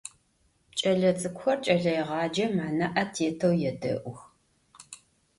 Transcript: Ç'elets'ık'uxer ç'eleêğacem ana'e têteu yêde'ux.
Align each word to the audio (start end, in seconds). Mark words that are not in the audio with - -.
Ç'elets'ık'uxer 0.77 1.57
ç'eleêğacem 1.65 2.53
ana'e 2.67 3.03
têteu 3.13 3.53
yêde'ux. 3.61 4.19